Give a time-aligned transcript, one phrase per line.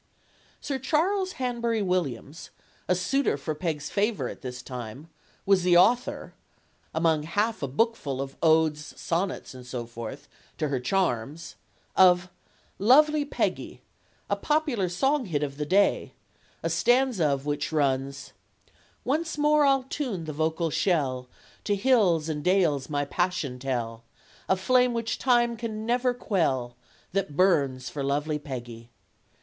[0.59, 2.49] Sir Charles Hanbury Williams,
[2.87, 5.09] a suitor for Peg's favor at this time,
[5.45, 6.33] was the author
[6.91, 10.27] among half a bookful of odes, sonnets, and so forth,
[10.57, 11.53] to her charms
[11.95, 12.29] of
[12.79, 13.81] "Lovely Peggy,"
[14.27, 16.13] a popular song "hit" of the day,
[16.63, 18.33] a stanza of which runs:
[19.03, 21.27] Once more I'll tune the vocal shell,
[21.65, 24.03] To hills and dales my passion tell,
[24.49, 26.75] A flame which time can never quell,
[27.11, 28.89] That burns for lovely Peggy.